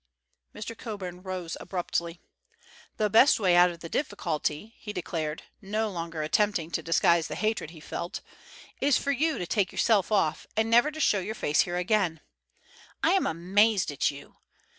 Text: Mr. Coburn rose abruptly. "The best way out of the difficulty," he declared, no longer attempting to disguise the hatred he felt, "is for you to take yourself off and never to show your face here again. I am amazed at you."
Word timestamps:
Mr. 0.55 0.75
Coburn 0.75 1.21
rose 1.21 1.55
abruptly. 1.59 2.19
"The 2.97 3.07
best 3.07 3.39
way 3.39 3.55
out 3.55 3.69
of 3.69 3.81
the 3.81 3.87
difficulty," 3.87 4.73
he 4.79 4.93
declared, 4.93 5.43
no 5.61 5.91
longer 5.91 6.23
attempting 6.23 6.71
to 6.71 6.81
disguise 6.81 7.27
the 7.27 7.35
hatred 7.35 7.69
he 7.69 7.79
felt, 7.79 8.21
"is 8.81 8.97
for 8.97 9.11
you 9.11 9.37
to 9.37 9.45
take 9.45 9.71
yourself 9.71 10.11
off 10.11 10.47
and 10.57 10.71
never 10.71 10.89
to 10.89 10.99
show 10.99 11.19
your 11.19 11.35
face 11.35 11.61
here 11.61 11.77
again. 11.77 12.19
I 13.03 13.11
am 13.11 13.27
amazed 13.27 13.91
at 13.91 14.09
you." 14.09 14.37